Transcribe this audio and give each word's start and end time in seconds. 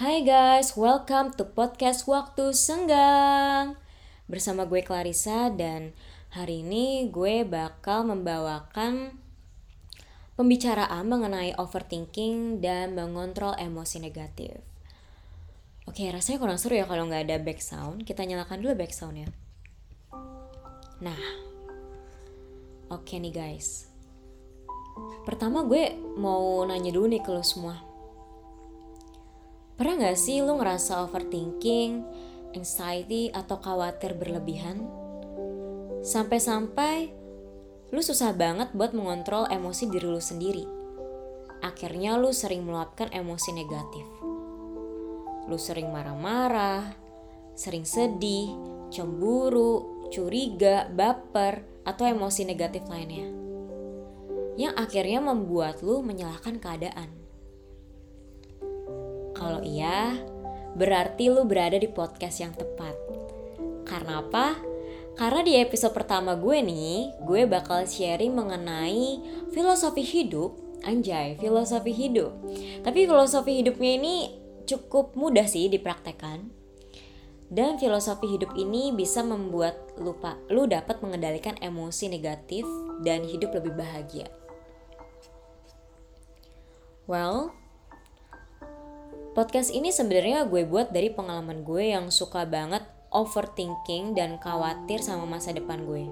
Hai 0.00 0.24
guys, 0.24 0.80
welcome 0.80 1.28
to 1.36 1.44
podcast 1.44 2.08
Waktu 2.08 2.56
Senggang 2.56 3.76
Bersama 4.32 4.64
gue 4.64 4.80
Clarissa 4.80 5.52
dan 5.52 5.92
hari 6.32 6.64
ini 6.64 7.12
gue 7.12 7.44
bakal 7.44 8.08
membawakan 8.08 9.20
pembicaraan 10.40 11.04
mengenai 11.04 11.52
overthinking 11.60 12.64
dan 12.64 12.96
mengontrol 12.96 13.52
emosi 13.60 14.00
negatif 14.00 14.64
Oke, 15.84 16.08
rasanya 16.08 16.40
kurang 16.40 16.56
seru 16.56 16.80
ya 16.80 16.88
kalau 16.88 17.04
nggak 17.04 17.28
ada 17.28 17.36
back 17.36 17.60
sound. 17.60 18.08
Kita 18.08 18.24
nyalakan 18.24 18.64
dulu 18.64 18.80
back 18.80 18.96
sound 18.96 19.20
ya. 19.20 19.28
Nah, 21.04 21.20
oke 22.88 23.20
nih 23.20 23.36
guys. 23.36 23.92
Pertama 25.28 25.60
gue 25.68 25.92
mau 26.16 26.64
nanya 26.64 26.88
dulu 26.88 27.04
nih 27.04 27.20
ke 27.20 27.28
lo 27.36 27.44
semua 27.44 27.89
Pernah 29.80 30.12
gak 30.12 30.20
sih 30.20 30.44
lu 30.44 30.60
ngerasa 30.60 31.08
overthinking, 31.08 32.04
anxiety, 32.52 33.32
atau 33.32 33.56
khawatir 33.64 34.12
berlebihan? 34.12 34.84
Sampai-sampai 36.04 37.08
lu 37.88 38.04
susah 38.04 38.36
banget 38.36 38.76
buat 38.76 38.92
mengontrol 38.92 39.48
emosi 39.48 39.88
diri 39.88 40.04
lu 40.04 40.20
sendiri. 40.20 40.68
Akhirnya 41.64 42.20
lu 42.20 42.28
sering 42.28 42.68
meluapkan 42.68 43.08
emosi 43.08 43.56
negatif. 43.56 44.04
Lu 45.48 45.56
sering 45.56 45.88
marah-marah, 45.88 46.92
sering 47.56 47.88
sedih, 47.88 48.52
cemburu, 48.92 50.04
curiga, 50.12 50.92
baper, 50.92 51.64
atau 51.88 52.04
emosi 52.04 52.44
negatif 52.44 52.84
lainnya. 52.84 53.32
Yang 54.60 54.74
akhirnya 54.76 55.24
membuat 55.24 55.80
lu 55.80 56.04
menyalahkan 56.04 56.60
keadaan. 56.60 57.19
Kalau 59.40 59.64
iya, 59.64 60.20
berarti 60.76 61.32
lu 61.32 61.48
berada 61.48 61.80
di 61.80 61.88
podcast 61.88 62.44
yang 62.44 62.52
tepat. 62.52 62.92
Karena 63.88 64.20
apa? 64.20 64.60
Karena 65.16 65.40
di 65.40 65.56
episode 65.56 65.96
pertama 65.96 66.36
gue 66.36 66.60
nih, 66.60 67.16
gue 67.24 67.48
bakal 67.48 67.88
sharing 67.88 68.36
mengenai 68.36 69.20
filosofi 69.48 70.04
hidup. 70.04 70.60
Anjay, 70.84 71.40
filosofi 71.40 71.92
hidup. 71.92 72.36
Tapi 72.84 73.08
filosofi 73.08 73.64
hidupnya 73.64 74.00
ini 74.00 74.14
cukup 74.68 75.16
mudah 75.16 75.48
sih 75.48 75.72
dipraktekkan. 75.72 76.52
Dan 77.50 77.82
filosofi 77.82 78.30
hidup 78.30 78.54
ini 78.54 78.94
bisa 78.94 79.26
membuat 79.26 79.74
lupa 79.98 80.38
lu 80.46 80.70
dapat 80.70 81.02
mengendalikan 81.02 81.58
emosi 81.58 82.06
negatif 82.06 82.62
dan 83.02 83.26
hidup 83.26 83.50
lebih 83.58 83.74
bahagia. 83.74 84.30
Well, 87.10 87.50
Podcast 89.40 89.72
ini 89.72 89.88
sebenarnya 89.88 90.44
gue 90.44 90.68
buat 90.68 90.92
dari 90.92 91.08
pengalaman 91.08 91.64
gue 91.64 91.96
yang 91.96 92.12
suka 92.12 92.44
banget 92.44 92.84
overthinking 93.08 94.12
dan 94.12 94.36
khawatir 94.36 95.00
sama 95.00 95.24
masa 95.24 95.56
depan 95.56 95.88
gue. 95.88 96.04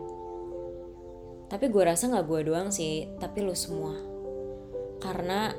Tapi 1.53 1.69
gue 1.69 1.83
rasa 1.84 2.09
gak 2.09 2.25
gue 2.25 2.49
doang 2.49 2.73
sih, 2.73 3.05
tapi 3.21 3.45
lo 3.45 3.53
semua. 3.53 3.93
Karena 5.05 5.53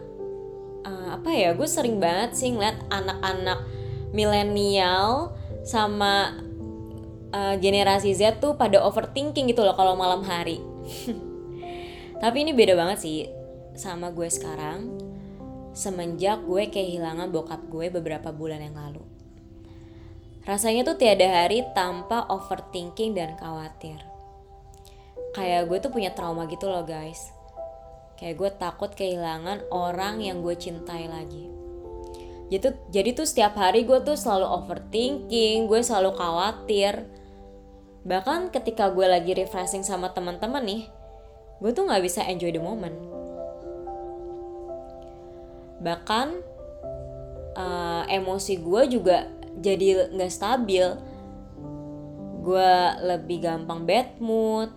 uh, 0.81 1.21
apa 1.21 1.29
ya, 1.29 1.53
gue 1.53 1.69
sering 1.69 2.01
banget 2.01 2.33
sih 2.41 2.57
ngeliat 2.57 2.89
anak-anak 2.89 3.61
milenial 4.17 5.37
sama 5.61 6.41
uh, 7.29 7.53
generasi 7.61 8.17
Z 8.17 8.41
tuh 8.41 8.57
pada 8.57 8.81
overthinking 8.81 9.45
gitu 9.45 9.61
loh 9.61 9.77
kalau 9.77 9.93
malam 9.93 10.25
hari. 10.25 10.57
tapi 12.25 12.49
ini 12.49 12.49
beda 12.49 12.73
banget 12.73 12.97
sih 12.97 13.29
sama 13.77 14.09
gue 14.09 14.25
sekarang 14.25 14.98
semenjak 15.73 16.43
gue 16.45 16.69
kehilangan 16.69 17.29
bokap 17.29 17.61
gue 17.69 17.93
beberapa 17.93 18.33
bulan 18.33 18.61
yang 18.63 18.77
lalu. 18.77 19.03
Rasanya 20.47 20.81
tuh 20.81 20.97
tiada 20.97 21.29
hari 21.29 21.61
tanpa 21.77 22.25
overthinking 22.25 23.13
dan 23.13 23.37
khawatir. 23.37 24.01
Kayak 25.37 25.69
gue 25.69 25.77
tuh 25.77 25.91
punya 25.93 26.09
trauma 26.15 26.49
gitu 26.49 26.65
loh 26.65 26.81
guys. 26.81 27.29
Kayak 28.17 28.35
gue 28.35 28.49
takut 28.57 28.91
kehilangan 28.91 29.69
orang 29.69 30.25
yang 30.25 30.41
gue 30.41 30.57
cintai 30.57 31.05
lagi. 31.05 31.47
Jadi, 32.49 32.73
jadi 32.89 33.09
tuh 33.13 33.29
setiap 33.29 33.53
hari 33.61 33.85
gue 33.85 34.01
tuh 34.01 34.17
selalu 34.17 34.49
overthinking, 34.49 35.69
gue 35.69 35.79
selalu 35.85 36.17
khawatir. 36.17 37.05
Bahkan 38.09 38.49
ketika 38.49 38.89
gue 38.89 39.05
lagi 39.05 39.37
refreshing 39.37 39.85
sama 39.85 40.09
teman-teman 40.17 40.65
nih, 40.65 40.83
gue 41.61 41.71
tuh 41.77 41.85
nggak 41.85 42.01
bisa 42.01 42.25
enjoy 42.25 42.49
the 42.49 42.57
moment 42.57 43.18
bahkan 45.79 46.39
uh, 47.55 48.03
emosi 48.07 48.59
gue 48.59 48.81
juga 48.99 49.27
jadi 49.59 50.11
nggak 50.13 50.31
stabil. 50.31 50.85
Gue 52.39 52.73
lebih 53.03 53.43
gampang 53.43 53.83
bad 53.83 54.17
mood 54.23 54.71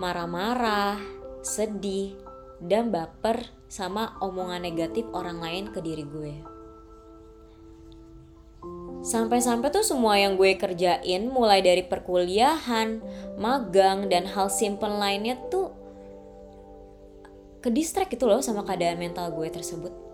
marah-marah 0.00 0.96
sedih 1.44 2.16
dan 2.60 2.88
baper 2.92 3.48
sama 3.68 4.16
omongan 4.20 4.64
negatif 4.64 5.04
orang 5.12 5.40
lain 5.40 5.64
ke 5.70 5.80
diri 5.84 6.04
gue. 6.04 6.34
Sampai-sampai 9.00 9.72
tuh 9.72 9.80
semua 9.80 10.20
yang 10.20 10.36
gue 10.36 10.60
kerjain 10.60 11.32
mulai 11.32 11.64
dari 11.64 11.80
perkuliahan, 11.80 13.00
magang, 13.40 14.12
dan 14.12 14.28
hal 14.28 14.52
simple 14.52 14.92
lainnya 14.92 15.40
tuh 15.48 15.72
ke 17.64 17.72
distract 17.72 18.12
gitu 18.12 18.28
loh 18.28 18.44
sama 18.44 18.64
keadaan 18.64 19.00
mental 19.00 19.32
gue 19.32 19.48
tersebut 19.48 20.09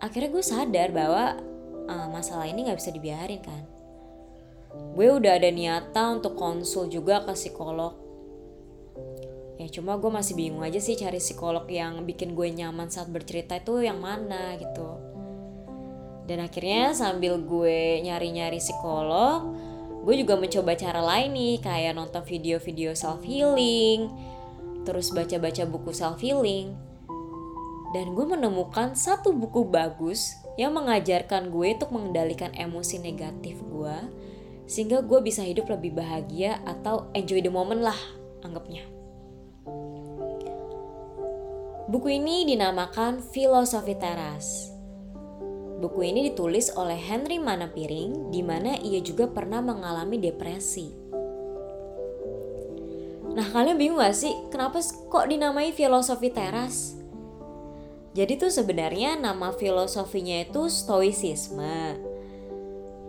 akhirnya 0.00 0.30
gue 0.32 0.44
sadar 0.44 0.88
bahwa 0.90 1.38
uh, 1.86 2.08
masalah 2.10 2.48
ini 2.48 2.66
nggak 2.66 2.80
bisa 2.80 2.90
dibiarin 2.90 3.40
kan. 3.44 3.62
Gue 4.96 5.12
udah 5.12 5.38
ada 5.38 5.50
niatan 5.50 6.22
untuk 6.22 6.34
konsul 6.34 6.88
juga 6.88 7.22
ke 7.22 7.36
psikolog. 7.36 7.94
Ya 9.60 9.68
cuma 9.68 10.00
gue 10.00 10.08
masih 10.08 10.34
bingung 10.34 10.64
aja 10.64 10.80
sih 10.80 10.96
cari 10.96 11.20
psikolog 11.20 11.68
yang 11.68 12.08
bikin 12.08 12.32
gue 12.32 12.48
nyaman 12.48 12.88
saat 12.88 13.12
bercerita 13.12 13.60
itu 13.60 13.84
yang 13.84 14.00
mana 14.00 14.56
gitu. 14.56 14.96
Dan 16.24 16.40
akhirnya 16.46 16.96
sambil 16.96 17.36
gue 17.42 18.00
nyari-nyari 18.00 18.56
psikolog 18.56 19.70
gue 20.00 20.14
juga 20.16 20.40
mencoba 20.40 20.72
cara 20.76 21.00
lain 21.04 21.36
nih 21.36 21.56
kayak 21.60 21.92
nonton 21.92 22.24
video-video 22.24 22.96
self 22.96 23.20
healing 23.20 24.08
terus 24.88 25.12
baca-baca 25.12 25.68
buku 25.68 25.92
self 25.92 26.24
healing 26.24 26.72
dan 27.90 28.14
gue 28.14 28.26
menemukan 28.26 28.94
satu 28.94 29.34
buku 29.34 29.66
bagus 29.66 30.38
yang 30.54 30.74
mengajarkan 30.78 31.50
gue 31.50 31.74
untuk 31.74 31.90
mengendalikan 31.90 32.54
emosi 32.54 33.02
negatif 33.02 33.58
gue 33.66 33.96
sehingga 34.70 35.02
gue 35.02 35.18
bisa 35.18 35.42
hidup 35.42 35.66
lebih 35.66 35.98
bahagia 35.98 36.62
atau 36.62 37.10
enjoy 37.18 37.42
the 37.42 37.50
moment 37.50 37.82
lah 37.82 37.98
anggapnya. 38.46 38.86
Buku 41.90 42.22
ini 42.22 42.46
dinamakan 42.46 43.18
Filosofi 43.18 43.98
Teras. 43.98 44.70
Buku 45.82 46.06
ini 46.06 46.30
ditulis 46.30 46.70
oleh 46.78 46.94
Henry 46.94 47.42
Manapiring 47.42 48.30
di 48.30 48.46
mana 48.46 48.78
ia 48.78 49.02
juga 49.02 49.26
pernah 49.26 49.58
mengalami 49.58 50.22
depresi. 50.22 50.94
Nah 53.34 53.46
kalian 53.50 53.74
bingung 53.74 53.98
gak 53.98 54.14
sih 54.14 54.30
kenapa 54.54 54.78
kok 54.84 55.26
dinamai 55.26 55.74
filosofi 55.74 56.30
teras? 56.30 56.99
Jadi 58.10 58.42
tuh 58.42 58.50
sebenarnya 58.50 59.14
nama 59.14 59.54
filosofinya 59.54 60.42
itu 60.42 60.66
stoicisme. 60.66 61.94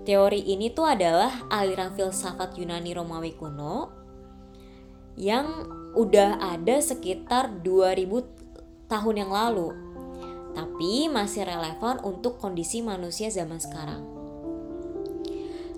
Teori 0.06 0.42
ini 0.46 0.70
tuh 0.74 0.86
adalah 0.86 1.46
aliran 1.50 1.94
filsafat 1.94 2.58
Yunani 2.58 2.94
Romawi 2.94 3.34
kuno 3.34 3.90
yang 5.18 5.66
udah 5.98 6.42
ada 6.42 6.82
sekitar 6.82 7.62
2000 7.66 8.90
tahun 8.90 9.16
yang 9.26 9.32
lalu. 9.34 9.74
Tapi 10.52 11.10
masih 11.10 11.48
relevan 11.48 12.02
untuk 12.06 12.38
kondisi 12.38 12.84
manusia 12.86 13.32
zaman 13.34 13.58
sekarang. 13.58 14.04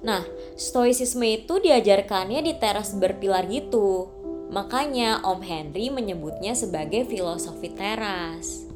Nah, 0.04 0.28
stoicisme 0.60 1.24
itu 1.24 1.64
diajarkannya 1.64 2.44
di 2.44 2.54
teras 2.60 2.92
berpilar 2.92 3.48
gitu. 3.48 4.12
Makanya 4.52 5.24
Om 5.24 5.40
Henry 5.40 5.88
menyebutnya 5.88 6.52
sebagai 6.54 7.08
filosofi 7.08 7.72
teras. 7.72 8.73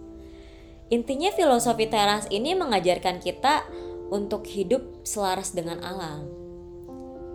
Intinya 0.88 1.36
filosofi 1.36 1.92
teras 1.92 2.32
ini 2.32 2.56
mengajarkan 2.56 3.20
kita 3.20 3.68
untuk 4.08 4.48
hidup 4.48 5.04
selaras 5.04 5.52
dengan 5.52 5.84
alam. 5.84 6.24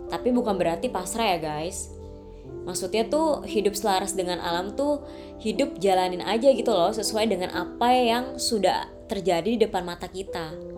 Tapi 0.09 0.33
bukan 0.33 0.57
berarti 0.57 0.89
pasrah 0.89 1.37
ya 1.37 1.39
guys. 1.41 1.93
Maksudnya 2.65 3.05
tuh 3.07 3.45
hidup 3.45 3.77
selaras 3.77 4.17
dengan 4.17 4.41
alam 4.41 4.73
tuh 4.73 5.03
hidup 5.43 5.77
jalanin 5.77 6.23
aja 6.23 6.49
gitu 6.49 6.71
loh 6.71 6.91
sesuai 6.95 7.29
dengan 7.29 7.51
apa 7.53 7.93
yang 7.93 8.25
sudah 8.41 8.89
terjadi 9.05 9.59
di 9.59 9.59
depan 9.69 9.85
mata 9.85 10.09
kita. 10.09 10.73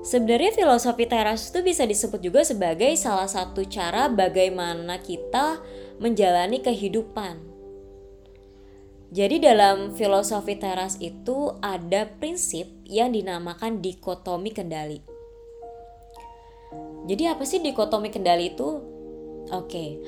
Sebenarnya 0.00 0.56
filosofi 0.56 1.04
teras 1.04 1.52
itu 1.52 1.60
bisa 1.60 1.84
disebut 1.84 2.24
juga 2.24 2.40
sebagai 2.40 2.88
salah 2.96 3.28
satu 3.28 3.68
cara 3.68 4.08
bagaimana 4.08 4.96
kita 4.96 5.60
menjalani 6.00 6.64
kehidupan 6.64 7.49
Jadi 9.10 9.42
dalam 9.42 9.90
filosofi 9.98 10.54
teras 10.54 10.94
itu 11.02 11.58
ada 11.58 12.06
prinsip 12.06 12.70
yang 12.86 13.10
dinamakan 13.10 13.82
dikotomi 13.82 14.54
kendali. 14.54 15.02
Jadi 17.10 17.26
apa 17.26 17.42
sih 17.42 17.58
dikotomi 17.58 18.14
kendali 18.14 18.54
itu? 18.54 18.68
Oke. 19.50 19.98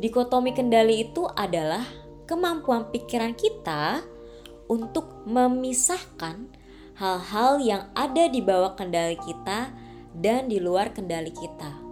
Dikotomi 0.00 0.56
kendali 0.56 1.04
itu 1.04 1.28
adalah 1.28 1.84
kemampuan 2.24 2.88
pikiran 2.88 3.36
kita 3.36 4.00
untuk 4.64 5.28
memisahkan 5.28 6.48
hal-hal 6.96 7.60
yang 7.60 7.92
ada 7.92 8.32
di 8.32 8.40
bawah 8.40 8.72
kendali 8.72 9.20
kita 9.20 9.76
dan 10.16 10.48
di 10.48 10.56
luar 10.56 10.96
kendali 10.96 11.36
kita. 11.36 11.84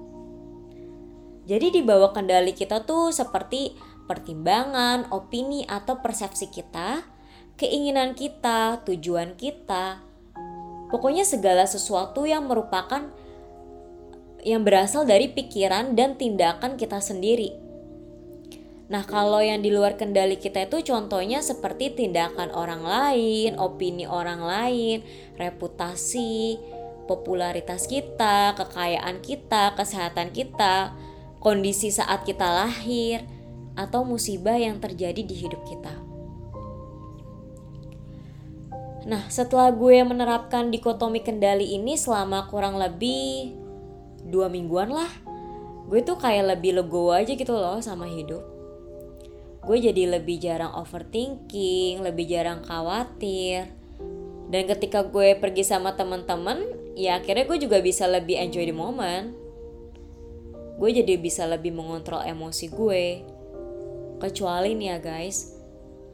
Jadi 1.46 1.78
di 1.78 1.82
bawah 1.84 2.16
kendali 2.16 2.56
kita 2.56 2.82
tuh 2.82 3.12
seperti 3.12 3.76
pertimbangan, 4.06 5.10
opini, 5.10 5.66
atau 5.66 6.00
persepsi 6.00 6.48
kita, 6.48 7.04
keinginan 7.60 8.14
kita, 8.14 8.82
tujuan 8.86 9.34
kita. 9.34 10.00
Pokoknya 10.88 11.26
segala 11.26 11.66
sesuatu 11.66 12.24
yang 12.24 12.46
merupakan 12.46 13.10
yang 14.46 14.62
berasal 14.62 15.02
dari 15.02 15.26
pikiran 15.26 15.98
dan 15.98 16.14
tindakan 16.14 16.78
kita 16.78 17.02
sendiri. 17.02 17.66
Nah, 18.86 19.02
kalau 19.02 19.42
yang 19.42 19.66
di 19.66 19.74
luar 19.74 19.98
kendali 19.98 20.38
kita 20.38 20.70
itu 20.70 20.78
contohnya 20.86 21.42
seperti 21.42 21.90
tindakan 21.90 22.54
orang 22.54 22.86
lain, 22.86 23.58
opini 23.58 24.06
orang 24.06 24.38
lain, 24.38 25.02
reputasi, 25.34 26.54
popularitas 27.10 27.90
kita, 27.90 28.54
kekayaan 28.54 29.18
kita, 29.26 29.74
kesehatan 29.74 30.30
kita, 30.30 30.94
kondisi 31.42 31.90
saat 31.90 32.22
kita 32.22 32.46
lahir, 32.46 33.26
atau 33.76 34.02
musibah 34.02 34.56
yang 34.56 34.80
terjadi 34.80 35.20
di 35.20 35.34
hidup 35.36 35.60
kita. 35.68 35.92
Nah, 39.06 39.22
setelah 39.30 39.70
gue 39.70 40.02
menerapkan 40.02 40.66
dikotomi 40.74 41.22
kendali 41.22 41.78
ini 41.78 41.94
selama 41.94 42.50
kurang 42.50 42.74
lebih 42.74 43.54
dua 44.26 44.50
mingguan 44.50 44.90
lah, 44.90 45.06
gue 45.86 46.02
tuh 46.02 46.18
kayak 46.18 46.58
lebih 46.58 46.82
legowo 46.82 47.14
aja 47.14 47.30
gitu 47.30 47.54
loh 47.54 47.78
sama 47.78 48.10
hidup. 48.10 48.42
Gue 49.62 49.78
jadi 49.78 50.18
lebih 50.18 50.42
jarang 50.42 50.74
overthinking, 50.74 52.02
lebih 52.02 52.26
jarang 52.26 52.66
khawatir. 52.66 53.70
Dan 54.50 54.66
ketika 54.66 55.06
gue 55.06 55.38
pergi 55.38 55.62
sama 55.62 55.94
temen-temen, 55.94 56.66
ya 56.98 57.22
akhirnya 57.22 57.46
gue 57.46 57.58
juga 57.62 57.78
bisa 57.78 58.10
lebih 58.10 58.38
enjoy 58.42 58.66
the 58.66 58.74
moment. 58.74 59.34
Gue 60.82 60.90
jadi 60.90 61.14
bisa 61.14 61.46
lebih 61.46 61.70
mengontrol 61.74 62.26
emosi 62.26 62.66
gue 62.74 63.35
Kecuali 64.16 64.72
nih 64.72 64.88
ya 64.96 64.98
guys, 64.98 65.52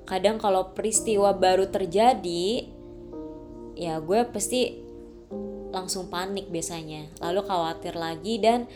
kadang 0.08 0.42
kalau 0.42 0.74
peristiwa 0.74 1.30
baru 1.30 1.70
terjadi, 1.70 2.66
ya 3.78 4.02
gue 4.02 4.26
pasti 4.30 4.82
langsung 5.72 6.10
panik 6.12 6.50
biasanya. 6.50 7.08
Lalu 7.22 7.40
khawatir 7.46 7.94
lagi 7.94 8.42
dan 8.42 8.66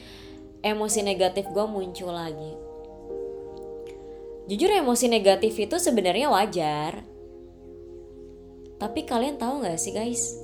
emosi 0.62 1.02
negatif 1.02 1.50
gue 1.50 1.66
muncul 1.66 2.14
lagi. 2.14 2.52
Jujur 4.46 4.70
emosi 4.70 5.10
negatif 5.10 5.58
itu 5.58 5.76
sebenarnya 5.76 6.30
wajar. 6.30 7.02
Tapi 8.78 9.02
kalian 9.02 9.42
tahu 9.42 9.66
gak 9.66 9.80
sih 9.80 9.90
guys? 9.90 10.38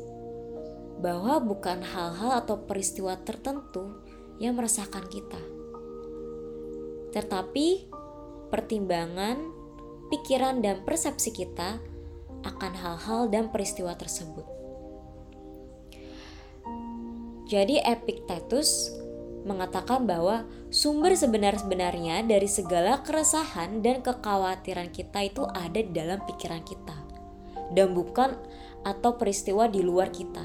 Bahwa 0.98 1.38
bukan 1.38 1.86
hal-hal 1.86 2.42
atau 2.42 2.66
peristiwa 2.66 3.14
tertentu 3.22 3.94
yang 4.42 4.58
meresahkan 4.58 5.06
kita. 5.06 5.38
Tetapi 7.14 7.92
pertimbangan, 8.52 9.40
pikiran, 10.12 10.60
dan 10.60 10.84
persepsi 10.84 11.32
kita 11.32 11.80
akan 12.44 12.72
hal-hal 12.76 13.32
dan 13.32 13.48
peristiwa 13.48 13.96
tersebut. 13.96 14.44
Jadi 17.48 17.80
Epictetus 17.80 18.92
mengatakan 19.48 20.04
bahwa 20.06 20.44
sumber 20.68 21.16
sebenar-benarnya 21.16 22.22
dari 22.28 22.46
segala 22.46 23.00
keresahan 23.02 23.82
dan 23.82 24.04
kekhawatiran 24.04 24.92
kita 24.92 25.26
itu 25.26 25.42
ada 25.50 25.80
di 25.80 25.90
dalam 25.90 26.22
pikiran 26.22 26.62
kita 26.62 26.94
dan 27.74 27.96
bukan 27.96 28.36
atau 28.86 29.16
peristiwa 29.18 29.66
di 29.66 29.80
luar 29.82 30.12
kita. 30.12 30.44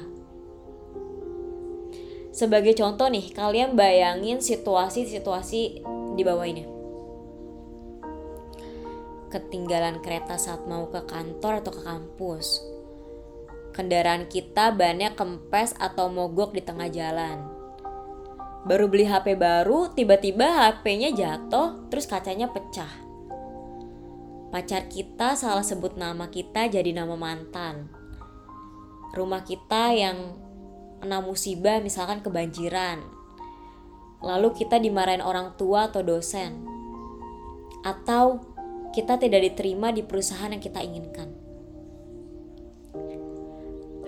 Sebagai 2.34 2.76
contoh 2.76 3.10
nih, 3.10 3.34
kalian 3.34 3.74
bayangin 3.74 4.38
situasi-situasi 4.38 5.82
di 6.14 6.22
bawah 6.22 6.46
ini 6.46 6.77
ketinggalan 9.28 10.00
kereta 10.00 10.40
saat 10.40 10.64
mau 10.64 10.88
ke 10.88 11.04
kantor 11.04 11.60
atau 11.64 11.72
ke 11.72 11.82
kampus. 11.84 12.46
Kendaraan 13.76 14.26
kita 14.26 14.74
banyak 14.74 15.14
kempes 15.14 15.76
atau 15.78 16.10
mogok 16.10 16.56
di 16.56 16.64
tengah 16.64 16.90
jalan. 16.90 17.46
Baru 18.66 18.90
beli 18.90 19.06
HP 19.06 19.38
baru, 19.38 19.94
tiba-tiba 19.94 20.44
HP-nya 20.44 21.14
jatuh, 21.14 21.86
terus 21.88 22.10
kacanya 22.10 22.50
pecah. 22.50 22.90
Pacar 24.48 24.88
kita 24.88 25.36
salah 25.36 25.62
sebut 25.62 26.00
nama 26.00 26.32
kita 26.32 26.72
jadi 26.72 26.90
nama 26.96 27.14
mantan. 27.14 27.92
Rumah 29.12 29.44
kita 29.44 29.92
yang 29.92 30.40
kena 31.04 31.20
musibah 31.20 31.78
misalkan 31.84 32.24
kebanjiran. 32.24 33.04
Lalu 34.24 34.56
kita 34.56 34.80
dimarahin 34.80 35.22
orang 35.22 35.54
tua 35.54 35.92
atau 35.92 36.02
dosen. 36.02 36.64
Atau 37.84 38.42
kita 38.92 39.20
tidak 39.20 39.52
diterima 39.52 39.92
di 39.92 40.02
perusahaan 40.02 40.50
yang 40.50 40.62
kita 40.62 40.80
inginkan. 40.80 41.48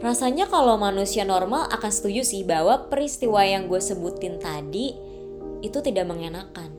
Rasanya 0.01 0.49
kalau 0.49 0.81
manusia 0.81 1.29
normal 1.29 1.69
akan 1.69 1.93
setuju 1.93 2.25
sih 2.25 2.41
bahwa 2.41 2.89
peristiwa 2.89 3.45
yang 3.45 3.69
gue 3.69 3.85
sebutin 3.85 4.41
tadi 4.41 4.97
itu 5.61 5.79
tidak 5.85 6.09
mengenakan. 6.09 6.73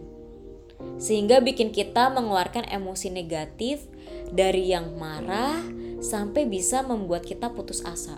Sehingga 0.97 1.37
bikin 1.37 1.69
kita 1.69 2.09
mengeluarkan 2.09 2.65
emosi 2.65 3.13
negatif 3.13 3.85
dari 4.33 4.73
yang 4.73 4.97
marah 4.97 5.61
sampai 6.01 6.49
bisa 6.49 6.81
membuat 6.81 7.21
kita 7.21 7.53
putus 7.53 7.85
asa. 7.85 8.17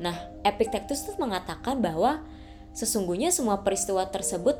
Nah, 0.00 0.16
Epictetus 0.40 1.04
tuh 1.04 1.14
mengatakan 1.20 1.84
bahwa 1.84 2.24
sesungguhnya 2.72 3.28
semua 3.28 3.60
peristiwa 3.60 4.08
tersebut 4.08 4.56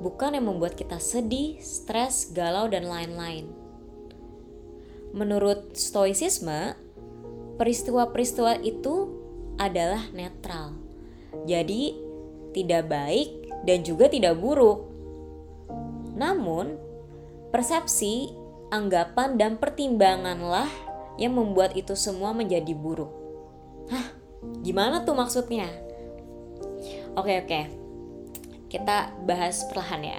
bukan 0.00 0.36
yang 0.36 0.46
membuat 0.48 0.76
kita 0.76 1.00
sedih, 1.00 1.56
stres, 1.60 2.30
galau, 2.32 2.68
dan 2.68 2.84
lain-lain. 2.84 3.48
Menurut 5.16 5.72
Stoicisme, 5.72 6.76
peristiwa-peristiwa 7.56 8.60
itu 8.60 9.08
adalah 9.56 10.04
netral. 10.12 10.76
Jadi, 11.48 11.96
tidak 12.52 12.88
baik 12.88 13.28
dan 13.64 13.80
juga 13.84 14.12
tidak 14.12 14.36
buruk. 14.36 14.88
Namun, 16.16 16.76
persepsi, 17.52 18.32
anggapan, 18.68 19.40
dan 19.40 19.56
pertimbanganlah 19.56 20.68
yang 21.16 21.32
membuat 21.32 21.72
itu 21.76 21.96
semua 21.96 22.36
menjadi 22.36 22.76
buruk. 22.76 23.12
Hah, 23.88 24.12
gimana 24.60 25.00
tuh 25.04 25.16
maksudnya? 25.16 25.68
Oke, 27.16 27.40
oke 27.40 27.85
kita 28.76 29.10
bahas 29.24 29.64
perlahan 29.72 30.02
ya. 30.04 30.18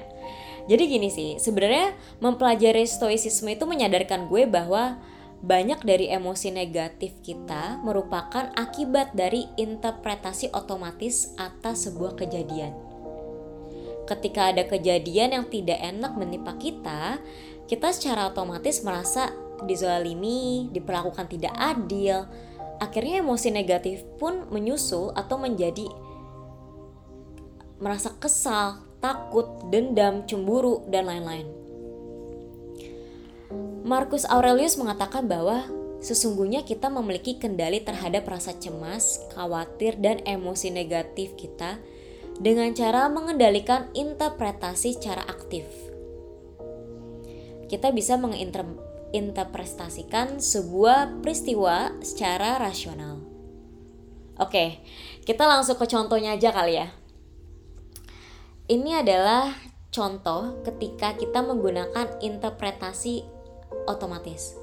Jadi 0.68 0.84
gini 0.90 1.08
sih, 1.08 1.30
sebenarnya 1.40 1.96
mempelajari 2.20 2.84
stoicisme 2.84 3.48
itu 3.56 3.64
menyadarkan 3.64 4.28
gue 4.28 4.44
bahwa 4.44 5.00
banyak 5.40 5.86
dari 5.86 6.10
emosi 6.10 6.50
negatif 6.50 7.14
kita 7.22 7.80
merupakan 7.86 8.52
akibat 8.58 9.14
dari 9.14 9.46
interpretasi 9.56 10.52
otomatis 10.52 11.32
atas 11.38 11.88
sebuah 11.88 12.18
kejadian. 12.20 12.74
Ketika 14.10 14.52
ada 14.52 14.64
kejadian 14.66 15.36
yang 15.38 15.46
tidak 15.48 15.80
enak 15.80 16.16
menimpa 16.18 16.58
kita, 16.58 17.22
kita 17.68 17.88
secara 17.92 18.32
otomatis 18.32 18.82
merasa 18.82 19.30
dizalimi, 19.68 20.72
diperlakukan 20.72 21.28
tidak 21.28 21.54
adil. 21.56 22.26
Akhirnya 22.80 23.22
emosi 23.22 23.50
negatif 23.52 24.06
pun 24.18 24.48
menyusul 24.50 25.12
atau 25.14 25.36
menjadi 25.38 25.86
merasa 27.78 28.10
kesal, 28.18 28.82
takut, 29.00 29.46
dendam, 29.70 30.26
cemburu, 30.26 30.82
dan 30.90 31.06
lain-lain. 31.06 31.46
Marcus 33.88 34.28
Aurelius 34.28 34.76
mengatakan 34.76 35.32
bahwa 35.32 35.64
sesungguhnya 36.04 36.68
kita 36.68 36.92
memiliki 36.92 37.40
kendali 37.40 37.80
terhadap 37.80 38.28
rasa 38.28 38.52
cemas, 38.60 39.24
khawatir, 39.32 39.96
dan 39.98 40.20
emosi 40.28 40.70
negatif 40.74 41.38
kita 41.40 41.80
dengan 42.38 42.70
cara 42.76 43.08
mengendalikan 43.08 43.88
interpretasi 43.96 45.00
secara 45.00 45.24
aktif. 45.26 45.64
Kita 47.72 47.96
bisa 47.96 48.20
menginterpretasikan 48.20 50.44
sebuah 50.44 51.24
peristiwa 51.24 51.96
secara 52.04 52.60
rasional. 52.60 53.24
Oke, 54.38 54.86
kita 55.26 55.50
langsung 55.50 55.82
ke 55.82 55.90
contohnya 55.90 56.38
aja 56.38 56.54
kali 56.54 56.78
ya. 56.78 56.94
Ini 58.68 59.00
adalah 59.00 59.56
contoh 59.96 60.60
ketika 60.68 61.16
kita 61.16 61.40
menggunakan 61.40 62.20
interpretasi 62.20 63.24
otomatis. 63.88 64.60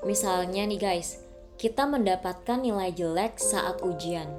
Misalnya 0.00 0.64
nih 0.64 0.80
guys, 0.80 1.20
kita 1.60 1.84
mendapatkan 1.84 2.64
nilai 2.64 2.88
jelek 2.96 3.36
saat 3.36 3.84
ujian. 3.84 4.32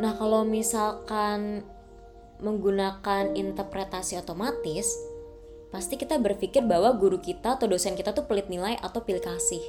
Nah, 0.00 0.16
kalau 0.16 0.40
misalkan 0.48 1.68
menggunakan 2.40 3.36
interpretasi 3.36 4.16
otomatis, 4.16 4.88
pasti 5.68 6.00
kita 6.00 6.16
berpikir 6.16 6.64
bahwa 6.64 6.96
guru 6.96 7.20
kita 7.20 7.60
atau 7.60 7.68
dosen 7.68 7.92
kita 7.92 8.16
tuh 8.16 8.24
pelit 8.24 8.48
nilai 8.48 8.80
atau 8.80 9.04
pilih 9.04 9.20
kasih. 9.20 9.60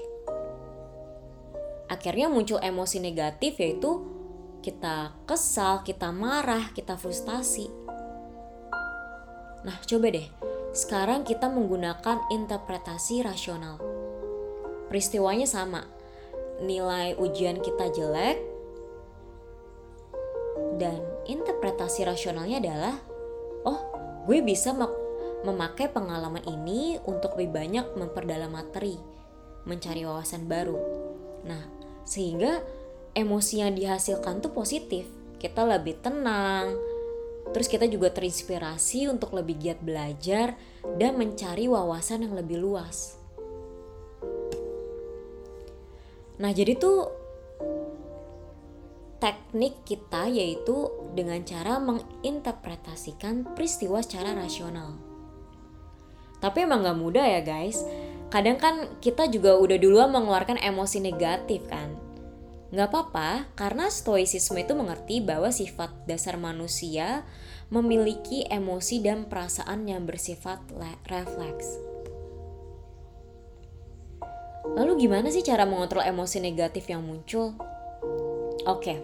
Akhirnya 1.92 2.32
muncul 2.32 2.56
emosi 2.64 3.04
negatif 3.04 3.60
yaitu 3.60 4.21
kita 4.62 5.14
kesal, 5.26 5.82
kita 5.82 6.14
marah, 6.14 6.70
kita 6.72 6.96
frustasi. 6.96 7.68
Nah, 9.62 9.78
coba 9.86 10.08
deh. 10.10 10.30
Sekarang 10.72 11.28
kita 11.28 11.52
menggunakan 11.52 12.32
interpretasi 12.32 13.22
rasional. 13.26 13.82
Peristiwanya 14.88 15.46
sama. 15.46 15.84
Nilai 16.62 17.18
ujian 17.18 17.60
kita 17.60 17.90
jelek, 17.90 18.52
dan 20.82 20.98
interpretasi 21.30 22.10
rasionalnya 22.10 22.58
adalah, 22.58 22.96
oh, 23.70 23.80
gue 24.26 24.42
bisa 24.42 24.74
memakai 25.46 25.94
pengalaman 25.94 26.42
ini 26.50 26.98
untuk 27.06 27.38
lebih 27.38 27.54
banyak 27.54 27.86
memperdalam 27.94 28.50
materi, 28.50 28.98
mencari 29.70 30.02
wawasan 30.02 30.50
baru. 30.50 30.78
Nah, 31.46 31.62
sehingga 32.02 32.66
emosi 33.14 33.64
yang 33.64 33.76
dihasilkan 33.76 34.40
tuh 34.40 34.52
positif. 34.56 35.08
Kita 35.42 35.66
lebih 35.66 36.00
tenang, 36.06 36.78
terus 37.52 37.68
kita 37.68 37.90
juga 37.90 38.14
terinspirasi 38.14 39.10
untuk 39.10 39.34
lebih 39.34 39.58
giat 39.58 39.80
belajar 39.82 40.54
dan 40.96 41.18
mencari 41.18 41.66
wawasan 41.66 42.30
yang 42.30 42.38
lebih 42.38 42.62
luas. 42.62 43.18
Nah, 46.42 46.50
jadi 46.50 46.74
tuh 46.78 47.22
teknik 49.22 49.86
kita 49.86 50.26
yaitu 50.26 50.90
dengan 51.14 51.38
cara 51.46 51.78
menginterpretasikan 51.78 53.54
peristiwa 53.54 54.02
secara 54.02 54.34
rasional. 54.34 54.98
Tapi 56.42 56.66
emang 56.66 56.82
gak 56.82 56.98
mudah 56.98 57.22
ya 57.22 57.46
guys. 57.46 57.86
Kadang 58.34 58.58
kan 58.58 58.98
kita 58.98 59.30
juga 59.30 59.62
udah 59.62 59.78
duluan 59.78 60.10
mengeluarkan 60.10 60.58
emosi 60.58 60.98
negatif 60.98 61.70
kan. 61.70 61.91
Gak 62.72 62.88
apa-apa 62.88 63.52
karena 63.60 63.92
stoicisme 63.92 64.56
itu 64.56 64.72
mengerti 64.72 65.20
bahwa 65.20 65.52
sifat 65.52 65.92
dasar 66.08 66.40
manusia 66.40 67.28
memiliki 67.68 68.48
emosi 68.48 69.04
dan 69.04 69.28
perasaan 69.28 69.92
yang 69.92 70.08
bersifat 70.08 70.64
refleks. 71.08 71.92
Lalu 74.72 75.08
gimana 75.08 75.28
sih 75.28 75.44
cara 75.44 75.68
mengontrol 75.68 76.04
emosi 76.04 76.40
negatif 76.40 76.88
yang 76.88 77.04
muncul? 77.04 77.60
Oke, 78.64 78.96
okay. 78.96 78.98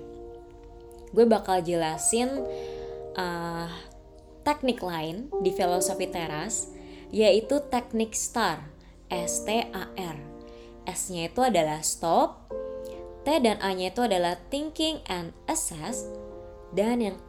gue 1.12 1.26
bakal 1.28 1.60
jelasin 1.60 2.30
uh, 3.20 3.68
teknik 4.48 4.80
lain 4.80 5.28
di 5.44 5.52
filosofi 5.52 6.08
teras, 6.08 6.72
yaitu 7.12 7.60
teknik 7.68 8.16
STAR, 8.16 8.64
S-T-A-R. 9.12 10.18
S-nya 10.88 11.28
itu 11.28 11.42
adalah 11.44 11.84
stop, 11.84 12.48
T 13.28 13.44
dan 13.44 13.60
A-nya 13.60 13.92
itu 13.92 14.08
adalah 14.08 14.40
thinking 14.48 15.04
and 15.12 15.36
assess, 15.52 16.08
dan 16.72 17.04
yang 17.04 17.20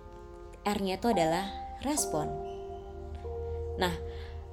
R-nya 0.62 0.94
itu 0.94 1.10
adalah 1.10 1.50
respon. 1.82 2.30
Nah, 3.82 3.90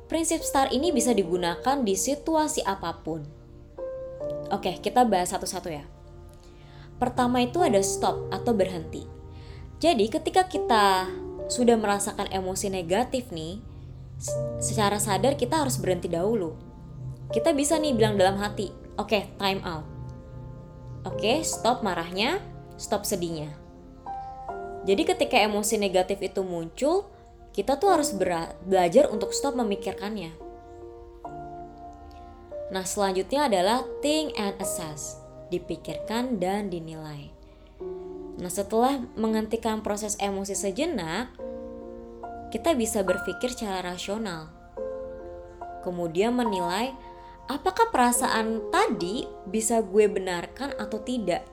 prinsip 0.09 0.41
STAR 0.41 0.73
ini 0.73 0.89
bisa 0.89 1.13
digunakan 1.13 1.85
di 1.85 1.93
situasi 1.93 2.65
apa 2.65 2.97
pun. 3.05 3.21
Oke, 4.49 4.81
kita 4.81 5.05
bahas 5.05 5.37
satu-satu 5.37 5.69
ya. 5.69 5.85
Pertama 6.97 7.45
itu 7.45 7.61
ada 7.61 7.77
stop 7.85 8.25
atau 8.33 8.57
berhenti. 8.57 9.05
Jadi 9.77 10.09
ketika 10.09 10.49
kita 10.49 11.13
sudah 11.45 11.77
merasakan 11.77 12.25
emosi 12.33 12.73
negatif 12.73 13.29
nih, 13.29 13.61
secara 14.57 14.97
sadar 14.97 15.37
kita 15.37 15.61
harus 15.61 15.77
berhenti 15.77 16.09
dahulu. 16.09 16.57
Kita 17.29 17.53
bisa 17.53 17.77
nih 17.77 17.93
bilang 17.93 18.17
dalam 18.17 18.41
hati, 18.41 18.73
oke 18.97 19.13
okay, 19.13 19.29
time 19.37 19.61
out. 19.61 19.94
Oke, 21.05 21.45
stop 21.45 21.85
marahnya, 21.85 22.41
stop 22.75 23.05
sedihnya. 23.05 23.53
Jadi 24.85 25.05
ketika 25.05 25.37
emosi 25.37 25.77
negatif 25.77 26.21
itu 26.21 26.41
muncul, 26.41 27.09
kita 27.53 27.77
tuh 27.77 27.93
harus 27.93 28.13
belajar 28.65 29.09
untuk 29.09 29.33
stop 29.33 29.53
memikirkannya. 29.57 30.33
Nah, 32.73 32.85
selanjutnya 32.85 33.45
adalah 33.47 33.85
think 34.01 34.33
and 34.35 34.57
assess 34.57 35.25
dipikirkan, 35.49 36.41
dan 36.41 36.73
dinilai. 36.73 37.29
Nah, 38.35 38.51
setelah 38.51 38.99
menghentikan 39.15 39.79
proses 39.79 40.17
emosi 40.19 40.57
sejenak, 40.57 41.31
kita 42.51 42.75
bisa 42.75 43.05
berpikir 43.05 43.53
secara 43.53 43.95
rasional. 43.95 44.51
Kemudian 45.85 46.33
menilai 46.33 46.91
apakah 47.49 47.89
perasaan 47.93 48.69
tadi 48.73 49.25
bisa 49.49 49.81
gue 49.81 50.05
benarkan 50.09 50.73
atau 50.77 51.01
tidak. 51.01 51.45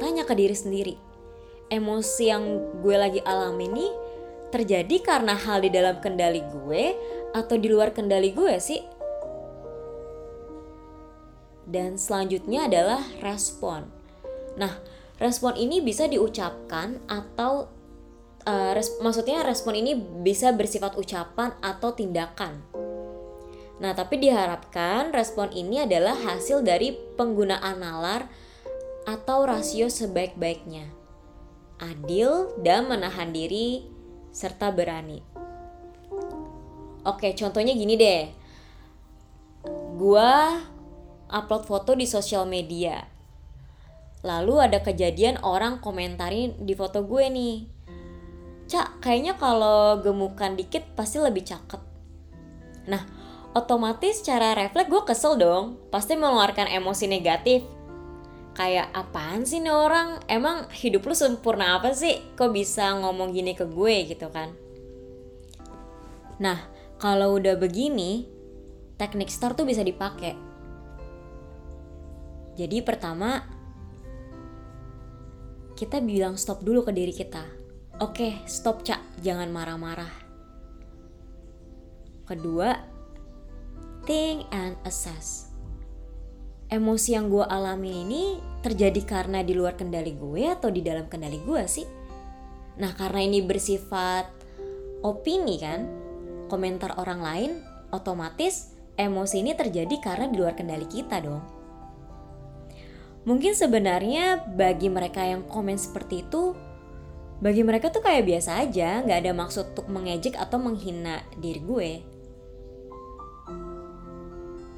Tanya 0.00 0.24
ke 0.24 0.32
diri 0.32 0.56
sendiri, 0.56 0.94
emosi 1.68 2.24
yang 2.24 2.44
gue 2.80 2.96
lagi 2.96 3.20
alami 3.20 3.68
ini 3.68 3.88
terjadi 4.48 4.96
karena 5.04 5.36
hal 5.36 5.62
di 5.62 5.70
dalam 5.70 6.00
kendali 6.00 6.42
gue 6.42 6.96
atau 7.36 7.54
di 7.54 7.68
luar 7.70 7.92
kendali 7.94 8.32
gue 8.32 8.56
sih? 8.58 8.80
dan 11.70 11.94
selanjutnya 11.94 12.66
adalah 12.66 13.00
respon. 13.22 13.86
Nah, 14.58 14.82
respon 15.22 15.54
ini 15.54 15.78
bisa 15.78 16.10
diucapkan 16.10 16.98
atau 17.06 17.70
uh, 18.44 18.70
res 18.74 18.98
maksudnya 18.98 19.46
respon 19.46 19.78
ini 19.78 19.94
bisa 19.96 20.50
bersifat 20.50 20.98
ucapan 20.98 21.54
atau 21.62 21.94
tindakan. 21.94 22.58
Nah, 23.80 23.96
tapi 23.96 24.20
diharapkan 24.20 25.08
respon 25.10 25.48
ini 25.56 25.80
adalah 25.88 26.12
hasil 26.12 26.60
dari 26.60 26.92
penggunaan 27.16 27.80
nalar 27.80 28.28
atau 29.08 29.48
rasio 29.48 29.88
sebaik-baiknya. 29.88 30.84
Adil 31.80 32.52
dan 32.60 32.92
menahan 32.92 33.32
diri 33.32 33.88
serta 34.36 34.68
berani. 34.68 35.24
Oke, 37.08 37.32
contohnya 37.32 37.72
gini 37.72 37.96
deh. 37.96 38.28
Gua 39.96 40.60
upload 41.32 41.64
foto 41.64 41.96
di 41.96 42.04
sosial 42.04 42.44
media. 42.44 43.00
Lalu 44.20 44.60
ada 44.60 44.84
kejadian 44.84 45.40
orang 45.40 45.80
komentarin 45.80 46.52
di 46.60 46.76
foto 46.76 47.00
gue 47.08 47.24
nih. 47.32 47.56
Cak, 48.68 49.00
kayaknya 49.00 49.40
kalau 49.40 50.04
gemukan 50.04 50.52
dikit 50.60 50.84
pasti 50.92 51.16
lebih 51.16 51.48
cakep. 51.48 51.80
Nah, 52.92 53.02
otomatis 53.56 54.22
secara 54.22 54.54
refleks 54.54 54.90
gue 54.90 55.02
kesel 55.06 55.38
dong. 55.38 55.78
Pasti 55.90 56.14
mengeluarkan 56.18 56.70
emosi 56.70 57.06
negatif. 57.10 57.62
Kayak 58.54 58.90
apaan 58.92 59.46
sih 59.46 59.62
nih 59.62 59.72
orang? 59.72 60.20
Emang 60.26 60.66
hidup 60.74 61.06
lu 61.06 61.14
sempurna 61.14 61.78
apa 61.78 61.94
sih? 61.94 62.18
Kok 62.34 62.50
bisa 62.50 62.92
ngomong 62.98 63.30
gini 63.30 63.54
ke 63.54 63.64
gue 63.64 64.10
gitu 64.10 64.28
kan? 64.28 64.50
Nah, 66.42 66.58
kalau 66.98 67.38
udah 67.38 67.54
begini, 67.56 68.26
teknik 68.98 69.30
STAR 69.30 69.54
tuh 69.54 69.64
bisa 69.64 69.80
dipakai 69.86 70.50
jadi 72.60 72.84
pertama 72.84 73.40
kita 75.78 76.04
bilang 76.04 76.36
stop 76.36 76.60
dulu 76.60 76.84
ke 76.84 76.92
diri 76.92 77.14
kita. 77.16 77.40
Oke, 78.04 78.44
stop 78.44 78.84
cak, 78.84 79.00
jangan 79.24 79.48
marah-marah. 79.48 80.12
Kedua, 82.28 82.68
think 84.04 84.46
and 84.52 84.76
assess. 84.84 85.50
Emosi 86.70 87.18
yang 87.18 87.26
gue 87.28 87.42
alami 87.42 88.06
ini 88.06 88.22
terjadi 88.62 89.02
karena 89.02 89.42
di 89.42 89.58
luar 89.58 89.74
kendali 89.74 90.14
gue 90.14 90.46
atau 90.46 90.70
di 90.70 90.84
dalam 90.86 91.10
kendali 91.10 91.42
gue 91.42 91.62
sih? 91.66 91.86
Nah 92.78 92.94
karena 92.94 93.26
ini 93.26 93.42
bersifat 93.42 94.30
opini 95.02 95.58
kan, 95.58 95.90
komentar 96.46 96.94
orang 97.00 97.20
lain, 97.20 97.50
otomatis 97.90 98.70
emosi 98.94 99.42
ini 99.42 99.52
terjadi 99.56 99.96
karena 99.98 100.30
di 100.30 100.36
luar 100.38 100.54
kendali 100.54 100.86
kita 100.86 101.18
dong. 101.24 101.42
Mungkin 103.26 103.52
sebenarnya 103.52 104.48
bagi 104.56 104.88
mereka 104.88 105.26
yang 105.26 105.44
komen 105.44 105.76
seperti 105.76 106.24
itu, 106.24 106.56
bagi 107.40 107.64
mereka 107.64 107.88
tuh 107.88 108.04
kayak 108.04 108.28
biasa 108.28 108.64
aja, 108.64 109.00
nggak 109.04 109.18
ada 109.24 109.32
maksud 109.32 109.72
untuk 109.72 109.88
mengejek 109.88 110.36
atau 110.36 110.60
menghina 110.60 111.24
diri 111.40 111.60
gue. 111.60 111.90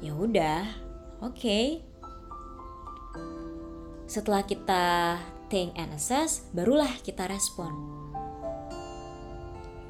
Ya 0.03 0.11
udah, 0.11 0.67
oke. 1.23 1.39
Okay. 1.39 1.79
Setelah 4.03 4.43
kita 4.43 5.15
think 5.47 5.71
and 5.79 5.95
assess, 5.95 6.43
barulah 6.51 6.91
kita 7.07 7.23
respon. 7.31 7.71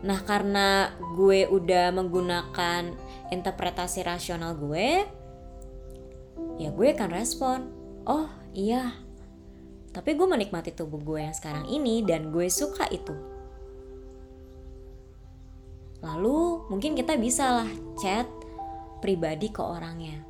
Nah, 0.05 0.21
karena 0.21 0.93
gue 1.17 1.49
udah 1.49 1.89
menggunakan 1.89 2.93
interpretasi 3.33 4.05
rasional 4.05 4.53
gue, 4.53 5.01
ya 6.61 6.69
gue 6.69 6.87
akan 6.93 7.09
respon, 7.09 7.73
"Oh, 8.05 8.29
iya." 8.53 8.93
Tapi 9.97 10.13
gue 10.13 10.29
menikmati 10.29 10.77
tubuh 10.77 11.01
gue 11.01 11.25
yang 11.25 11.33
sekarang 11.33 11.65
ini 11.73 12.05
dan 12.05 12.29
gue 12.29 12.53
suka 12.53 12.85
itu. 12.93 13.17
Lalu 16.05 16.69
mungkin 16.69 16.93
kita 16.93 17.17
bisa 17.17 17.63
lah 17.63 17.71
chat 17.97 18.42
pribadi 19.03 19.51
ke 19.51 19.59
orangnya 19.59 20.23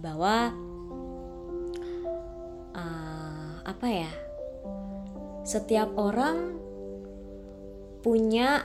bahwa 0.00 0.56
uh, 2.72 3.54
apa 3.60 3.86
ya 3.92 4.12
setiap 5.44 5.92
orang 6.00 6.56
punya 8.00 8.64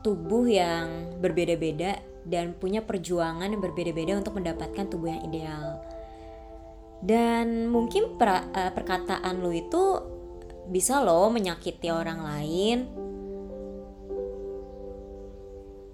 tubuh 0.00 0.48
yang 0.48 1.16
berbeda-beda 1.20 2.00
dan 2.24 2.56
punya 2.56 2.80
perjuangan 2.80 3.52
yang 3.52 3.60
berbeda-beda 3.60 4.16
untuk 4.16 4.40
mendapatkan 4.40 4.88
tubuh 4.88 5.12
yang 5.12 5.22
ideal. 5.28 5.80
Dan 7.04 7.68
mungkin 7.68 8.16
per, 8.16 8.48
uh, 8.48 8.72
perkataan 8.72 9.44
lu 9.44 9.52
itu 9.52 10.00
bisa 10.72 11.04
loh 11.04 11.28
menyakiti 11.28 11.92
orang 11.92 12.24
lain. 12.24 13.03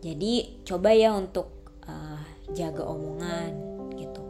Jadi 0.00 0.64
coba 0.64 0.96
ya 0.96 1.12
untuk 1.12 1.76
uh, 1.84 2.20
jaga 2.56 2.84
omongan 2.88 3.50
gitu. 3.96 4.22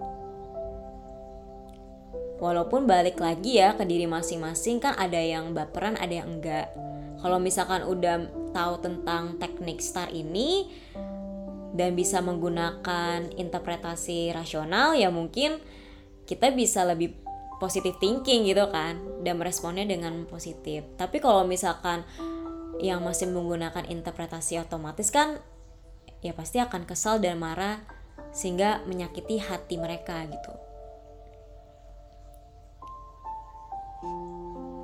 Walaupun 2.42 2.90
balik 2.90 3.22
lagi 3.22 3.62
ya 3.62 3.78
ke 3.78 3.86
diri 3.86 4.10
masing-masing 4.10 4.82
kan 4.82 4.98
ada 4.98 5.18
yang 5.18 5.54
baperan, 5.54 5.94
ada 5.94 6.10
yang 6.10 6.40
enggak. 6.40 6.74
Kalau 7.20 7.38
misalkan 7.38 7.84
udah 7.84 8.26
tahu 8.50 8.74
tentang 8.82 9.38
teknik 9.38 9.78
STAR 9.78 10.10
ini 10.10 10.66
dan 11.76 11.94
bisa 11.94 12.18
menggunakan 12.18 13.30
interpretasi 13.38 14.34
rasional 14.34 14.98
ya 14.98 15.06
mungkin 15.12 15.62
kita 16.26 16.50
bisa 16.50 16.82
lebih 16.82 17.14
positif 17.62 17.94
thinking 18.00 18.48
gitu 18.48 18.66
kan 18.72 18.98
dan 19.22 19.36
meresponnya 19.36 19.84
dengan 19.84 20.24
positif. 20.26 20.82
Tapi 20.96 21.20
kalau 21.20 21.44
misalkan 21.44 22.02
yang 22.80 23.04
masih 23.04 23.28
menggunakan 23.28 23.84
interpretasi 23.84 24.56
otomatis 24.56 25.12
kan 25.12 25.38
ya 26.20 26.32
pasti 26.36 26.60
akan 26.60 26.84
kesal 26.84 27.20
dan 27.20 27.40
marah 27.40 27.80
sehingga 28.30 28.84
menyakiti 28.86 29.40
hati 29.40 29.76
mereka 29.80 30.22
gitu. 30.28 30.54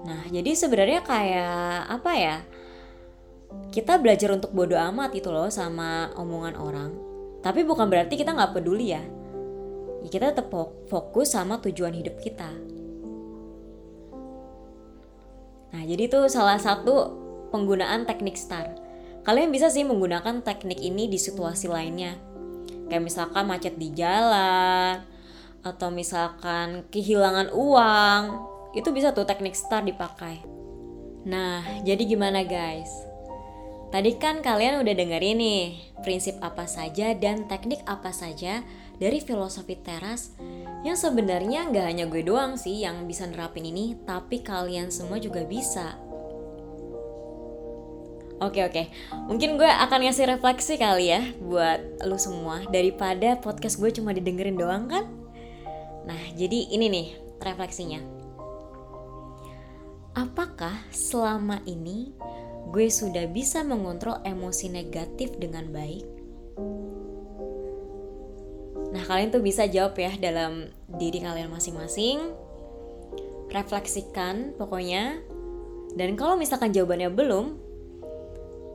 Nah, 0.07 0.23
jadi 0.31 0.51
sebenarnya 0.55 1.01
kayak 1.03 1.91
apa 1.91 2.13
ya? 2.15 2.37
kita 3.71 4.01
belajar 4.01 4.33
untuk 4.33 4.53
bodoh 4.53 4.79
amat 4.93 5.13
itu 5.13 5.29
loh 5.29 5.49
sama 5.53 6.11
omongan 6.17 6.55
orang. 6.57 6.91
Tapi 7.45 7.63
bukan 7.63 7.87
berarti 7.87 8.19
kita 8.19 8.35
nggak 8.35 8.57
peduli 8.57 8.97
ya. 8.97 9.03
ya. 10.03 10.09
Kita 10.09 10.33
tetap 10.33 10.51
fokus 10.89 11.37
sama 11.37 11.61
tujuan 11.63 11.95
hidup 11.95 12.19
kita. 12.19 12.51
Nah, 15.77 15.83
jadi 15.85 16.09
itu 16.09 16.21
salah 16.33 16.57
satu 16.57 17.13
penggunaan 17.53 18.09
teknik 18.09 18.41
STAR. 18.41 18.86
Kalian 19.27 19.51
bisa 19.51 19.67
sih 19.67 19.83
menggunakan 19.83 20.47
teknik 20.47 20.79
ini 20.79 21.11
di 21.11 21.19
situasi 21.19 21.67
lainnya. 21.67 22.15
Kayak 22.87 23.03
misalkan 23.03 23.45
macet 23.51 23.75
di 23.75 23.91
jalan, 23.91 25.03
atau 25.67 25.91
misalkan 25.91 26.87
kehilangan 26.95 27.51
uang, 27.51 28.23
itu 28.79 28.87
bisa 28.95 29.11
tuh 29.11 29.27
teknik 29.27 29.59
STAR 29.59 29.83
dipakai. 29.83 30.47
Nah, 31.27 31.67
jadi 31.83 32.07
gimana 32.07 32.47
guys? 32.47 32.89
Tadi 33.91 34.15
kan 34.15 34.47
kalian 34.47 34.83
udah 34.83 34.95
dengerin 34.95 35.39
nih 35.43 35.63
prinsip 36.07 36.39
apa 36.39 36.71
saja 36.71 37.15
dan 37.19 37.51
teknik 37.51 37.83
apa 37.87 38.11
saja 38.15 38.63
dari 38.99 39.19
filosofi 39.19 39.79
teras 39.79 40.35
yang 40.83 40.95
sebenarnya 40.95 41.71
nggak 41.71 41.87
hanya 41.87 42.05
gue 42.07 42.23
doang 42.23 42.55
sih 42.55 42.83
yang 42.83 43.11
bisa 43.11 43.27
nerapin 43.27 43.67
ini, 43.67 43.99
tapi 44.07 44.43
kalian 44.47 44.95
semua 44.95 45.19
juga 45.19 45.43
bisa. 45.43 45.99
Oke 48.37 48.61
oke, 48.61 48.93
mungkin 49.33 49.57
gue 49.57 49.65
akan 49.65 50.05
ngasih 50.05 50.29
refleksi 50.29 50.77
kali 50.77 51.09
ya 51.09 51.25
buat 51.41 52.05
lu 52.05 52.21
semua 52.21 52.69
daripada 52.69 53.41
podcast 53.41 53.81
gue 53.81 53.89
cuma 53.97 54.13
didengerin 54.13 54.61
doang 54.61 54.85
kan? 54.93 55.09
Nah 56.05 56.21
jadi 56.37 56.69
ini 56.69 56.87
nih 56.93 57.07
refleksinya. 57.41 58.05
Apakah 60.13 60.85
selama 60.93 61.65
ini 61.65 62.13
gue 62.73 62.89
sudah 62.93 63.25
bisa 63.29 63.65
mengontrol 63.65 64.21
emosi 64.21 64.69
negatif 64.69 65.33
dengan 65.41 65.73
baik? 65.73 66.05
Nah, 68.97 69.05
kalian 69.05 69.29
tuh 69.29 69.45
bisa 69.45 69.69
jawab 69.69 69.93
ya 70.01 70.09
dalam 70.17 70.73
diri 70.97 71.21
kalian 71.21 71.53
masing-masing. 71.53 72.33
Refleksikan 73.53 74.57
pokoknya. 74.57 75.21
Dan 75.93 76.17
kalau 76.17 76.41
misalkan 76.41 76.73
jawabannya 76.73 77.13
belum, 77.13 77.66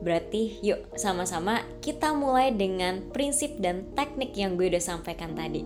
berarti 0.02 0.58
yuk 0.60 0.98
sama-sama 0.98 1.62
kita 1.80 2.12
mulai 2.12 2.50
dengan 2.50 3.00
prinsip 3.14 3.56
dan 3.62 3.88
teknik 3.94 4.34
yang 4.34 4.58
gue 4.58 4.68
udah 4.68 4.82
sampaikan 4.82 5.32
tadi. 5.38 5.62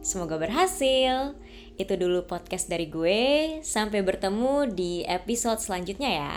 Semoga 0.00 0.40
berhasil. 0.40 1.36
Itu 1.76 1.96
dulu 1.96 2.24
podcast 2.24 2.68
dari 2.68 2.88
gue. 2.88 3.20
Sampai 3.60 4.00
bertemu 4.00 4.68
di 4.72 5.04
episode 5.04 5.60
selanjutnya 5.60 6.10
ya. 6.10 6.36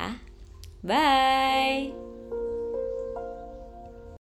Bye. 0.84 2.13